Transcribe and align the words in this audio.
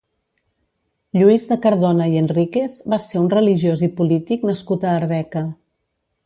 Lluís 1.17 1.43
de 1.49 1.57
Cardona 1.65 2.07
i 2.13 2.17
Enríquez 2.21 2.79
va 2.95 2.99
ser 3.09 3.21
un 3.25 3.29
religiós 3.35 3.85
i 3.89 3.91
polític 4.01 4.49
nascut 4.51 4.89
a 4.91 4.97
Arbeca. 5.03 5.47